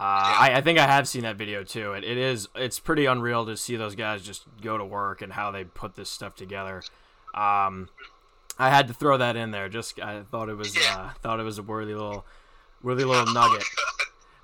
[0.00, 1.92] Uh, I, I, think I have seen that video too.
[1.92, 5.32] It, it is it's pretty unreal to see those guys just go to work and
[5.32, 6.82] how they put this stuff together.
[7.32, 7.88] Um,
[8.58, 9.68] I had to throw that in there.
[9.68, 12.26] Just I thought it was uh, thought it was a worthy little
[12.82, 13.64] worthy little nugget.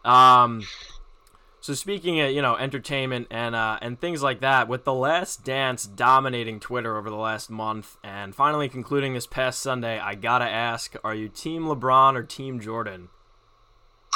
[0.04, 0.62] Um,
[1.60, 5.44] so speaking of you know entertainment and uh, and things like that, with the Last
[5.44, 10.48] Dance dominating Twitter over the last month and finally concluding this past Sunday, I gotta
[10.48, 13.08] ask: Are you Team LeBron or Team Jordan?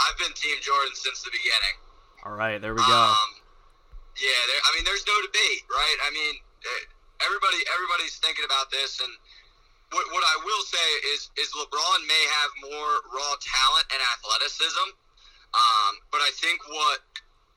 [0.04, 1.76] I've been Team Jordan since the beginning.
[2.24, 2.92] All right, there we go.
[2.92, 3.30] Um,
[4.20, 5.98] yeah, there, I mean, there's no debate, right?
[6.06, 6.84] I mean, eh,
[7.24, 9.12] everybody, everybody's thinking about this, and
[9.92, 14.88] what, what I will say is, is LeBron may have more raw talent and athleticism,
[15.54, 17.00] um, but I think what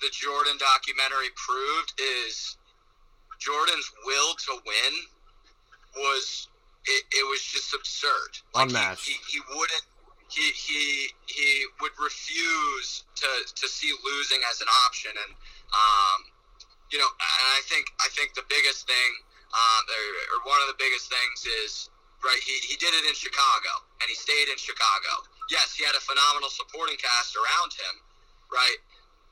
[0.01, 2.57] the Jordan documentary proved is
[3.39, 4.93] Jordan's will to win
[5.97, 6.47] was
[6.85, 8.37] it, it was just absurd.
[8.53, 9.05] Like Unmatched.
[9.05, 9.85] He, he, he wouldn't
[10.29, 10.81] he he
[11.27, 15.31] he would refuse to to see losing as an option, and
[15.71, 16.19] um,
[16.91, 19.11] you know, and I think I think the biggest thing,
[19.51, 20.03] or,
[20.35, 21.89] or one of the biggest things is
[22.23, 22.39] right.
[22.43, 25.23] He he did it in Chicago, and he stayed in Chicago.
[25.47, 27.95] Yes, he had a phenomenal supporting cast around him,
[28.51, 28.79] right?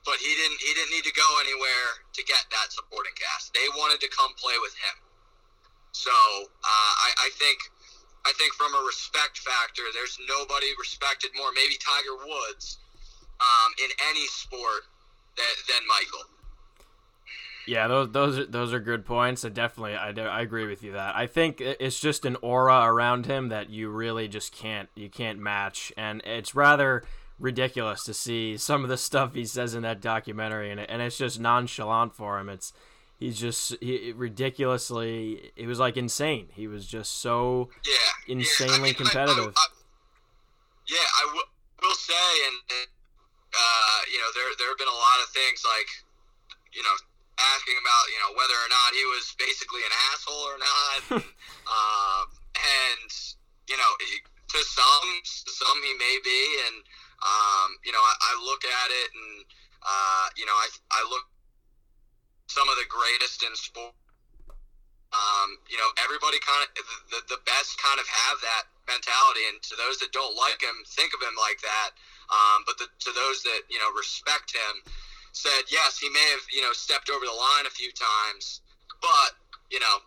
[0.07, 3.51] But he didn't he didn't need to go anywhere to get that supporting cast.
[3.51, 4.95] They wanted to come play with him.
[5.95, 7.55] So uh, I, I think
[8.25, 11.49] I think from a respect factor, there's nobody respected more.
[11.53, 12.79] Maybe Tiger Woods,
[13.39, 14.89] um, in any sport
[15.37, 16.29] that, than Michael.
[17.67, 19.43] Yeah, those those are, those are good points.
[19.43, 21.15] I definitely I, I agree with you that.
[21.15, 25.39] I think it's just an aura around him that you really just can't you can't
[25.39, 27.03] match, and it's rather
[27.39, 31.17] ridiculous to see some of the stuff he says in that documentary, and and it's
[31.17, 32.49] just nonchalant for him.
[32.49, 32.71] It's
[33.19, 35.51] he's just he, ridiculously.
[35.55, 36.47] It was like insane.
[36.53, 38.81] He was just so yeah, insanely yeah.
[38.81, 39.53] I mean, competitive.
[39.55, 39.67] I, I,
[40.87, 41.51] yeah, I w-
[41.81, 42.89] will say, and, and
[43.55, 45.89] uh, you know, there there have been a lot of things like,
[46.73, 46.95] you know,
[47.39, 50.99] asking about you know whether or not he was basically an asshole or not,
[51.75, 52.25] um,
[52.55, 53.11] and
[53.67, 56.77] you know, to some, some he may be, and
[57.23, 59.45] um, you know, I, I look at it, and
[59.81, 61.25] uh, you know, I I look
[62.47, 63.93] some of the greatest in sport.
[65.15, 66.69] Um, you know, everybody kind of
[67.07, 70.75] the, the best kind of have that mentality, and to those that don't like him,
[70.91, 71.95] think of him like that.
[72.27, 74.83] Um, but the, to those that you know respect him,
[75.31, 78.59] said yes, he may have you know stepped over the line a few times,
[78.99, 79.39] but
[79.71, 80.03] you know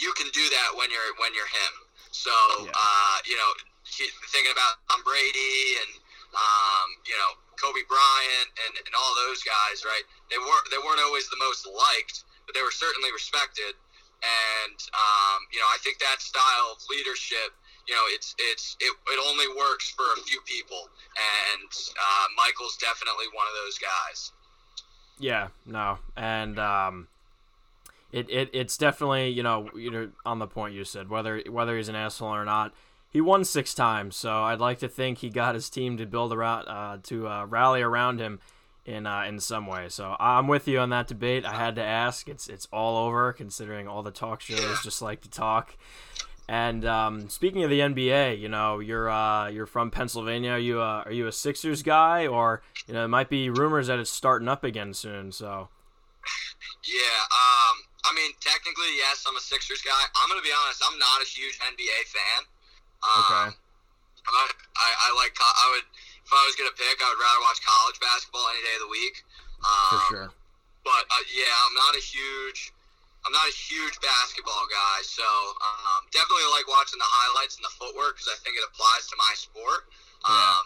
[0.00, 1.74] you can do that when you're when you're him.
[2.14, 2.70] So yeah.
[2.70, 3.50] uh, you know,
[3.84, 5.90] he, thinking about Tom Brady and
[6.32, 10.04] um, you know Kobe Bryant and, and all those guys, right?
[10.30, 13.76] They weren't they weren't always the most liked, but they were certainly respected.
[14.24, 17.52] And um, you know, I think that style of leadership,
[17.86, 22.76] you know, it's it's it, it only works for a few people, and uh, Michael's
[22.80, 24.32] definitely one of those guys.
[25.18, 27.08] Yeah, no, and um,
[28.12, 31.76] it, it it's definitely you know you know on the point you said whether whether
[31.76, 32.72] he's an asshole or not.
[33.10, 36.32] He won six times, so I'd like to think he got his team to build
[36.32, 38.40] around uh, to uh, rally around him
[38.84, 39.88] in uh, in some way.
[39.88, 41.44] So I'm with you on that debate.
[41.44, 42.28] I had to ask.
[42.28, 45.76] It's it's all over considering all the talk shows just like to talk.
[46.46, 50.52] And um, speaking of the NBA, you know you're uh, you're from Pennsylvania.
[50.52, 53.86] Are you uh, are you a Sixers guy, or you know it might be rumors
[53.86, 55.32] that it's starting up again soon?
[55.32, 55.68] So.
[56.84, 57.20] Yeah.
[57.32, 57.76] Um.
[58.04, 59.96] I mean, technically, yes, I'm a Sixers guy.
[60.20, 60.84] I'm gonna be honest.
[60.84, 62.40] I'm not a huge NBA fan.
[63.00, 63.56] Um, okay.
[64.76, 65.84] I, I like I would
[66.24, 68.92] if I was gonna pick, I would rather watch college basketball any day of the
[68.92, 69.16] week.
[69.60, 70.28] Um, For sure.
[70.84, 72.72] But uh, yeah, I'm not a huge,
[73.24, 75.00] I'm not a huge basketball guy.
[75.04, 75.24] So
[75.64, 79.16] um, definitely like watching the highlights and the footwork because I think it applies to
[79.16, 79.88] my sport.
[80.28, 80.36] Yeah.
[80.36, 80.64] Um,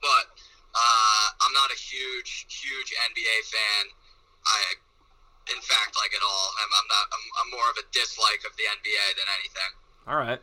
[0.00, 0.24] but
[0.72, 3.84] uh, I'm not a huge, huge NBA fan.
[4.44, 4.60] I,
[5.52, 6.46] in fact, like at all.
[6.60, 7.04] I'm, I'm not.
[7.12, 9.72] I'm, I'm more of a dislike of the NBA than anything.
[10.08, 10.40] All right.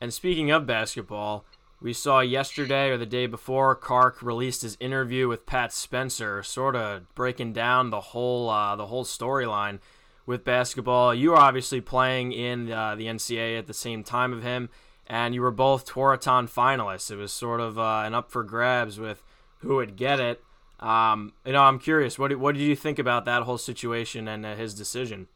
[0.00, 1.44] And speaking of basketball,
[1.80, 6.74] we saw yesterday or the day before, Kark released his interview with Pat Spencer, sort
[6.74, 9.78] of breaking down the whole uh, the whole storyline
[10.24, 11.14] with basketball.
[11.14, 14.70] You were obviously playing in uh, the NCAA at the same time of him,
[15.06, 17.10] and you were both Tewaaraton finalists.
[17.10, 19.22] It was sort of uh, an up for grabs with
[19.58, 20.42] who would get it.
[20.80, 22.18] Um, you know, I'm curious.
[22.18, 25.28] What what did you think about that whole situation and uh, his decision?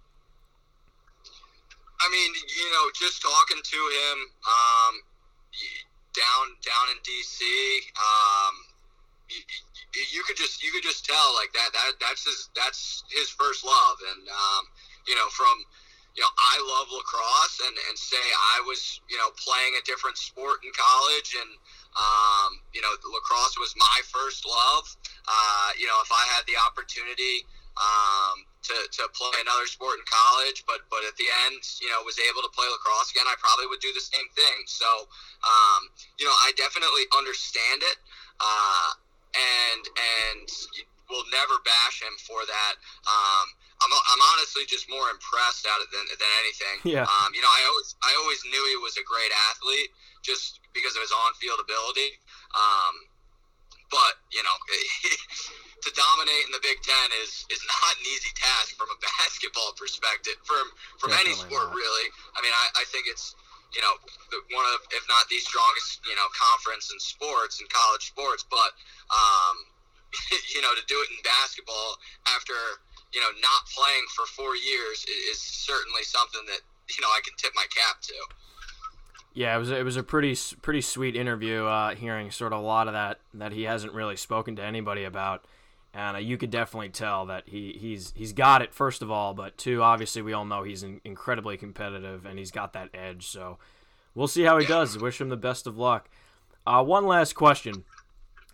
[2.00, 4.18] I mean, you know, just talking to him.
[4.46, 5.00] Um,
[6.14, 7.40] down down in DC.
[7.96, 8.55] Um,
[9.31, 13.31] you, you, could just you could just tell like that that that's his that's his
[13.31, 14.62] first love, and um,
[15.07, 15.55] you know from
[16.18, 18.23] you know I love lacrosse, and and say
[18.57, 21.51] I was you know playing a different sport in college, and
[21.94, 24.85] um, you know lacrosse was my first love.
[25.27, 27.46] Uh, you know if I had the opportunity.
[27.79, 32.05] Um, to, to play another sport in college, but but at the end, you know,
[32.05, 34.59] was able to play lacrosse again, I probably would do the same thing.
[34.68, 34.88] So,
[35.44, 35.88] um,
[36.20, 37.99] you know, I definitely understand it,
[38.40, 38.90] uh,
[39.33, 40.46] and and
[41.11, 42.75] will never bash him for that.
[43.05, 43.46] Um,
[43.83, 46.79] I'm, I'm honestly just more impressed at it than, than anything.
[46.90, 47.05] Yeah.
[47.05, 49.92] Um, you know, I always I always knew he was a great athlete
[50.23, 52.18] just because of his on field ability.
[52.57, 52.94] Um,
[53.90, 54.57] but you know.
[55.81, 59.72] to dominate in the Big Ten is is not an easy task from a basketball
[59.76, 60.68] perspective, from
[61.00, 61.76] from Definitely any sport not.
[61.76, 62.07] really.
[62.37, 63.33] I mean, I, I think it's
[63.72, 63.94] you know
[64.53, 68.76] one of if not the strongest you know conference in sports in college sports, but
[69.09, 69.57] um,
[70.55, 71.96] you know to do it in basketball
[72.37, 72.57] after
[73.16, 76.61] you know not playing for four years is, is certainly something that
[76.92, 78.18] you know I can tip my cap to.
[79.33, 81.64] Yeah, it was it was a pretty pretty sweet interview.
[81.64, 85.05] Uh, hearing sort of a lot of that that he hasn't really spoken to anybody
[85.05, 85.45] about
[85.93, 89.35] and uh, you could definitely tell that he he's he's got it first of all,
[89.35, 93.27] but two, obviously we all know he's in, incredibly competitive and he's got that edge.
[93.27, 93.59] So
[94.14, 94.97] we'll see how he does.
[94.99, 96.09] Wish him the best of luck.
[96.66, 97.85] Uh, one last question.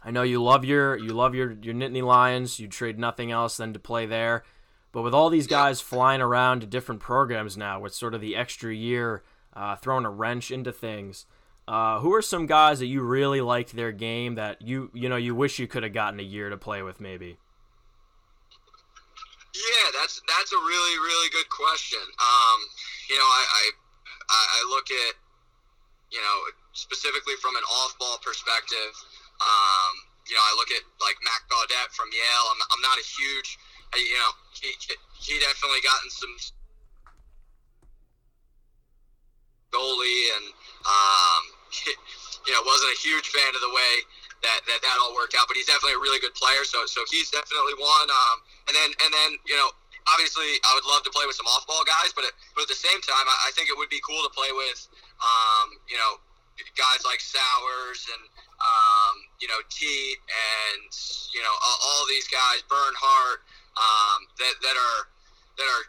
[0.02, 2.58] I know you love your you love your your Nittany Lions.
[2.58, 4.44] You trade nothing else than to play there.
[4.92, 8.34] But with all these guys flying around to different programs now, with sort of the
[8.34, 9.22] extra year
[9.56, 11.26] uh, throwing a wrench into things,
[11.66, 15.18] Uh, who are some guys that you really liked their game that you you know
[15.18, 17.38] you wish you could have gotten a year to play with maybe?
[19.50, 22.04] Yeah, that's that's a really really good question.
[22.22, 22.58] Um,
[23.10, 23.42] you know, I,
[24.30, 25.14] I I look at
[26.14, 26.36] you know
[26.70, 28.94] specifically from an off ball perspective.
[29.42, 29.92] Um,
[30.28, 32.46] you know, I look at like Matt Gaudet from Yale.
[32.52, 33.58] I'm, I'm not a huge,
[33.94, 34.70] you know, he
[35.18, 36.34] he definitely gotten some
[39.76, 40.44] goalie and
[40.88, 41.42] um,
[42.48, 43.92] you know, wasn't a huge fan of the way
[44.40, 46.64] that, that that all worked out, but he's definitely a really good player.
[46.64, 48.08] So so he's definitely one.
[48.08, 48.36] Um,
[48.70, 49.68] and then and then you know,
[50.12, 53.00] obviously, I would love to play with some off-ball guys, but but at the same
[53.02, 54.86] time, I, I think it would be cool to play with,
[55.20, 56.22] um, you know,
[56.78, 58.22] guys like Sowers and
[58.62, 60.88] um, you know Teat and
[61.34, 63.40] you know all, all these guys, Bernhardt,
[63.76, 65.00] um, that that are
[65.58, 65.84] that are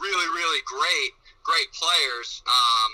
[0.00, 1.12] really really great
[1.44, 2.42] great players.
[2.48, 2.90] Um,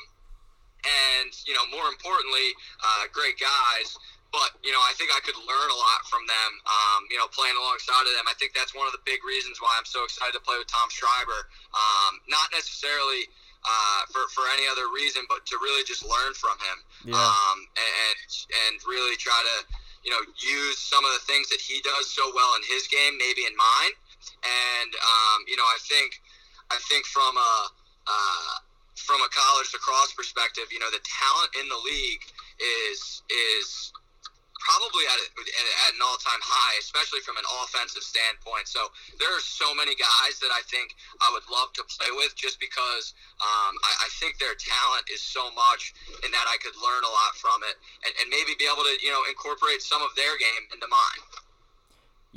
[0.86, 3.98] and you know, more importantly, uh, great guys.
[4.34, 6.50] But you know, I think I could learn a lot from them.
[6.66, 9.62] Um, you know, playing alongside of them, I think that's one of the big reasons
[9.62, 11.46] why I'm so excited to play with Tom Schreiber.
[11.72, 13.30] Um, not necessarily
[13.64, 16.78] uh, for for any other reason, but to really just learn from him.
[17.10, 17.18] Yeah.
[17.18, 18.18] Um, and
[18.66, 19.56] and really try to
[20.04, 23.18] you know use some of the things that he does so well in his game,
[23.18, 23.94] maybe in mine.
[24.42, 26.18] And um, you know, I think
[26.70, 27.52] I think from a
[28.06, 28.52] uh,
[28.96, 32.24] from a college lacrosse perspective, you know, the talent in the league
[32.58, 33.92] is is
[34.66, 38.66] probably at, at an all-time high, especially from an offensive standpoint.
[38.66, 38.90] So
[39.22, 42.58] there are so many guys that I think I would love to play with, just
[42.58, 45.94] because um, I, I, think their talent is so much,
[46.26, 48.94] and that I could learn a lot from it, and, and maybe be able to
[48.98, 51.22] you know incorporate some of their game into mine.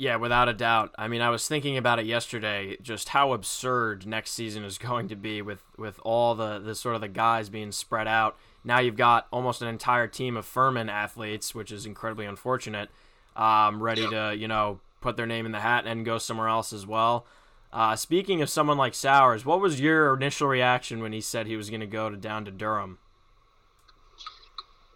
[0.00, 0.94] Yeah, without a doubt.
[0.96, 5.08] I mean, I was thinking about it yesterday, just how absurd next season is going
[5.08, 8.38] to be with with all the the sort of the guys being spread out.
[8.64, 12.88] Now you've got almost an entire team of Furman athletes, which is incredibly unfortunate.
[13.36, 14.10] Um, ready yep.
[14.10, 17.26] to you know put their name in the hat and go somewhere else as well.
[17.70, 21.56] Uh, speaking of someone like Sowers, what was your initial reaction when he said he
[21.56, 22.98] was going to go to down to Durham?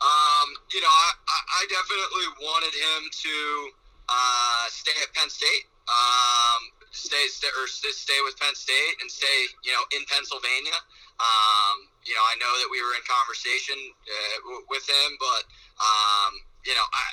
[0.01, 5.67] Um, you know, I, I definitely wanted him to uh, stay at Penn State.
[5.85, 10.79] Um, stay, stay or stay with Penn State and stay, you know, in Pennsylvania.
[11.21, 15.43] Um, you know, I know that we were in conversation uh, with him, but
[15.79, 16.33] um,
[16.65, 17.05] you know, I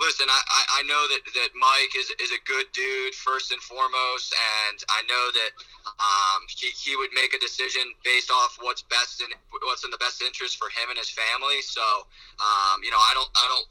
[0.00, 0.26] listen.
[0.28, 0.40] I,
[0.78, 5.00] I know that, that Mike is, is a good dude first and foremost, and I
[5.06, 5.52] know that
[5.86, 9.30] um, he, he would make a decision based off what's best in
[9.64, 11.62] what's in the best interest for him and his family.
[11.62, 11.84] So,
[12.42, 13.68] um, you know, I don't I don't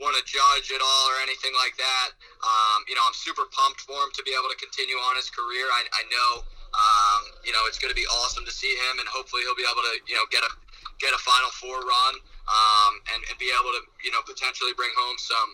[0.00, 2.08] want to judge at all or anything like that.
[2.44, 5.32] Um, you know, I'm super pumped for him to be able to continue on his
[5.32, 5.64] career.
[5.72, 6.30] I, I know,
[6.76, 9.64] um, you know, it's going to be awesome to see him, and hopefully he'll be
[9.64, 10.52] able to, you know, get a
[11.00, 12.14] get a Final Four run
[12.48, 15.50] um, and, and be able to, you know, potentially bring home some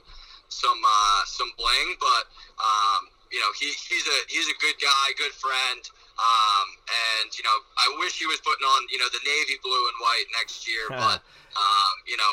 [0.50, 1.98] some uh, some bling.
[2.02, 2.26] But
[2.58, 5.82] um, you know, he, he's a he's a good guy, good friend.
[6.18, 9.84] Um, and you know, I wish he was putting on you know the navy blue
[9.88, 11.24] and white next year, but
[11.56, 12.30] um, you know,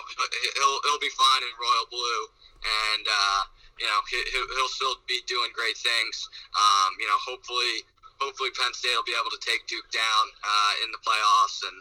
[0.56, 2.24] he'll he'll be fine in royal blue,
[2.60, 3.42] and uh,
[3.80, 4.20] you know he,
[4.56, 6.28] he'll still be doing great things.
[6.56, 7.88] Um, you know, hopefully.
[8.20, 11.78] Hopefully, Penn State will be able to take Duke down uh, in the playoffs, and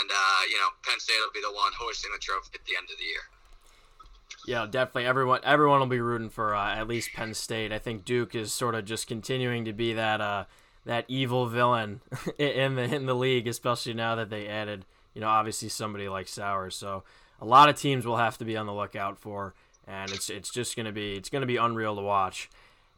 [0.00, 2.72] and uh, you know Penn State will be the one hoisting the trophy at the
[2.72, 3.20] end of the year.
[4.46, 5.06] Yeah, definitely.
[5.06, 7.72] Everyone, everyone will be rooting for uh, at least Penn State.
[7.72, 10.44] I think Duke is sort of just continuing to be that uh,
[10.84, 12.00] that evil villain
[12.38, 16.28] in the in the league, especially now that they added you know, obviously somebody like
[16.28, 16.74] Sowers.
[16.74, 17.04] So
[17.40, 19.54] a lot of teams will have to be on the lookout for,
[19.86, 22.50] and it's it's just gonna be it's gonna be unreal to watch.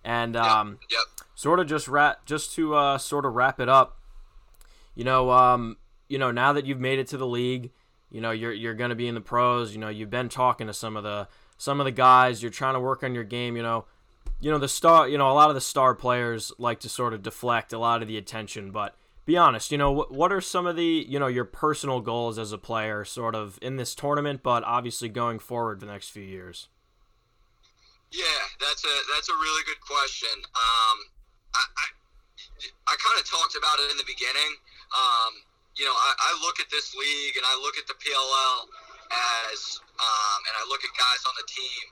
[0.03, 1.27] And um, yep, yep.
[1.35, 3.99] sort of just wrap just to uh, sort of wrap it up.
[4.95, 5.77] You know, um,
[6.09, 7.71] you know, now that you've made it to the league,
[8.11, 9.73] you know you're you're gonna be in the pros.
[9.73, 12.43] You know, you've been talking to some of the some of the guys.
[12.43, 13.57] You're trying to work on your game.
[13.57, 13.85] You know,
[14.41, 15.09] you know the star.
[15.09, 18.03] You know, a lot of the star players like to sort of deflect a lot
[18.03, 18.95] of the attention, but
[19.27, 22.39] be honest, you know, what, what are some of the, you know, your personal goals
[22.39, 26.23] as a player sort of in this tournament, but obviously going forward the next few
[26.23, 26.69] years?
[28.15, 30.31] Yeah, that's a that's a really good question.
[30.55, 30.97] Um,
[31.59, 31.87] I, I,
[32.87, 34.53] I kind of talked about it in the beginning.
[34.95, 35.43] Um,
[35.75, 38.71] you know, I, I look at this league and I look at the PLL
[39.51, 41.85] as, um, and I look at guys on the team,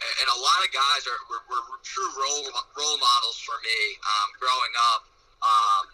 [0.00, 4.28] and a lot of guys are were, were true role role models for me um,
[4.40, 5.02] growing up.
[5.40, 5.84] Um,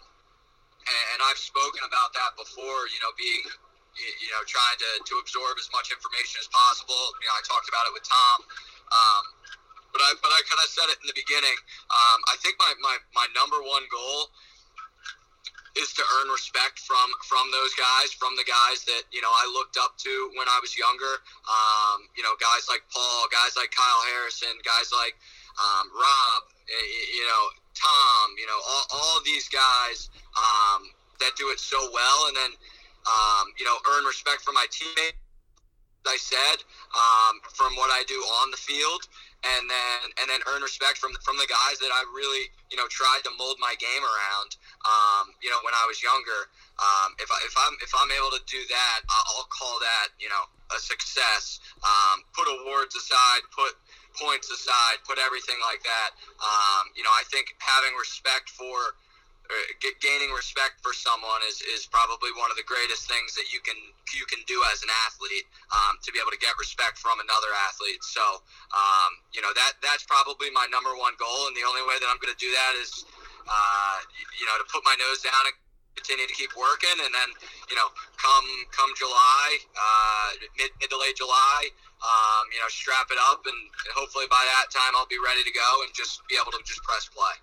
[0.87, 2.87] and I've spoken about that before.
[2.87, 3.43] You know, being
[3.99, 7.03] you know trying to, to absorb as much information as possible.
[7.19, 8.37] You know, I talked about it with Tom.
[8.87, 9.23] Um,
[9.91, 11.57] but I but I kind of said it in the beginning.
[11.91, 14.29] Um, I think my, my, my number one goal
[15.77, 19.45] is to earn respect from from those guys, from the guys that you know I
[19.53, 21.21] looked up to when I was younger.
[21.45, 25.15] Um, you know, guys like Paul, guys like Kyle Harrison, guys like
[25.57, 27.43] um, Rob, you know,
[27.77, 28.25] Tom.
[28.37, 32.51] You know, all, all these guys um, that do it so well, and then
[33.05, 35.26] um, you know earn respect from my teammates.
[36.07, 36.63] I said
[36.95, 39.05] um, from what I do on the field,
[39.45, 42.87] and then and then earn respect from from the guys that I really you know
[42.89, 44.57] tried to mold my game around.
[44.87, 46.49] Um, you know when I was younger.
[46.77, 50.29] Um, if I, if I'm if I'm able to do that, I'll call that you
[50.29, 50.43] know
[50.73, 51.59] a success.
[51.83, 53.77] Um, put awards aside, put
[54.17, 56.17] points aside, put everything like that.
[56.41, 58.97] Um, you know I think having respect for
[60.03, 63.77] gaining respect for someone is, is probably one of the greatest things that you can
[64.15, 67.51] you can do as an athlete um, to be able to get respect from another
[67.67, 68.03] athlete.
[68.03, 68.43] So
[68.75, 72.07] um, you know that that's probably my number one goal, and the only way that
[72.07, 73.07] I'm going to do that is
[73.47, 73.97] uh,
[74.35, 75.55] you know to put my nose down and
[75.95, 77.29] continue to keep working, and then
[77.71, 77.87] you know
[78.19, 80.27] come come July, uh,
[80.59, 81.71] mid, mid to late July.
[81.97, 83.57] Um, you know, strap it up, and
[83.97, 86.85] hopefully by that time I'll be ready to go and just be able to just
[86.85, 87.33] press play.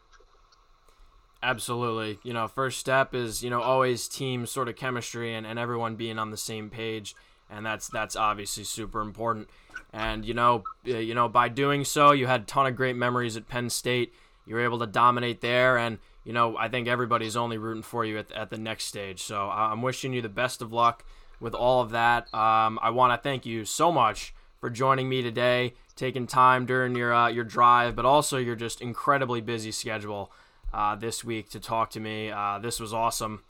[1.45, 2.19] Absolutely.
[2.23, 5.95] You know, first step is, you know, always team sort of chemistry and, and everyone
[5.95, 7.15] being on the same page.
[7.51, 9.51] And that's that's obviously super important.
[9.93, 13.37] And you know, you know, by doing so, you had a ton of great memories
[13.37, 14.15] at Penn State.
[14.47, 18.07] You were able to dominate there, and you know, I think everybody's only rooting for
[18.07, 19.23] you at, at the next stage.
[19.23, 21.05] So I'm wishing you the best of luck
[21.41, 22.33] with all of that.
[22.35, 26.97] Um, I want to thank you so much for joining me today, taking time during
[26.97, 30.33] your uh, your drive, but also your just incredibly busy schedule
[30.75, 32.31] uh, this week to talk to me.
[32.31, 33.45] Uh, this was awesome.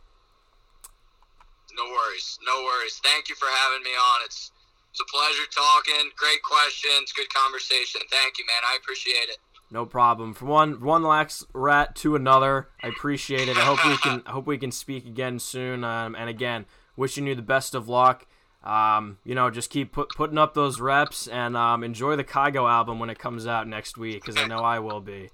[1.77, 2.39] No worries.
[2.47, 3.01] No worries.
[3.03, 4.21] Thank you for having me on.
[4.25, 4.53] It's
[4.91, 6.11] it's a pleasure talking.
[6.17, 7.13] Great questions.
[7.13, 8.03] Good conversation.
[8.11, 8.63] Thank you, man.
[8.65, 9.39] I appreciate it.
[9.71, 10.35] No problem.
[10.35, 13.57] From one one lax rat to another, I appreciate it.
[13.57, 15.83] I hope we can I hope we can speak again soon.
[15.83, 18.27] Um, and again, wishing you the best of luck.
[18.63, 22.71] Um, you know, just keep put, putting up those reps and um, enjoy the Kygo
[22.71, 25.31] album when it comes out next week, because I know I will be.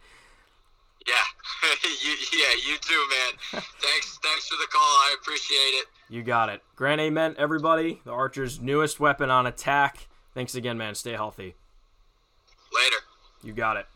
[1.85, 3.63] Yeah, you, yeah, you too, man.
[3.81, 4.81] thanks, thanks for the call.
[4.83, 5.87] I appreciate it.
[6.09, 6.63] You got it.
[6.77, 8.01] Grant Ament, everybody.
[8.05, 10.09] The Archer's newest weapon on attack.
[10.35, 10.95] Thanks again, man.
[10.95, 11.55] Stay healthy.
[12.73, 12.97] Later.
[13.43, 13.87] You got it.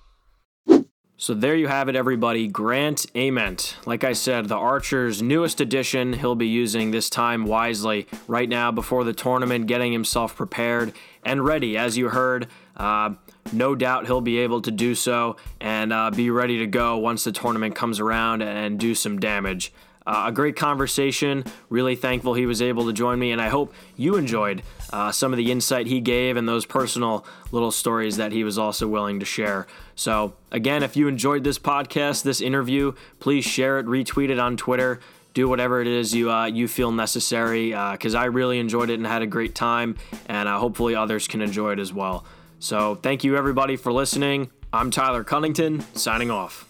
[1.16, 2.49] So there you have it, everybody.
[2.49, 3.76] Grant Ament.
[3.87, 6.14] Like I said, the Archer's newest addition.
[6.14, 10.93] He'll be using this time wisely right now before the tournament, getting himself prepared
[11.24, 11.76] and ready.
[11.76, 13.14] As you heard, uh,
[13.53, 17.24] no doubt he'll be able to do so and uh, be ready to go once
[17.24, 19.72] the tournament comes around and do some damage.
[20.07, 21.45] Uh, a great conversation.
[21.70, 25.32] Really thankful he was able to join me, and I hope you enjoyed uh, some
[25.32, 29.18] of the insight he gave and those personal little stories that he was also willing
[29.20, 29.66] to share.
[29.97, 34.59] So, again, if you enjoyed this podcast, this interview, please share it, retweet it on
[34.59, 35.01] Twitter.
[35.32, 38.95] Do whatever it is you uh, you feel necessary, because uh, I really enjoyed it
[38.95, 42.24] and had a great time, and uh, hopefully others can enjoy it as well.
[42.65, 44.51] So, thank you everybody for listening.
[44.73, 46.67] I'm Tyler Cunnington, signing off.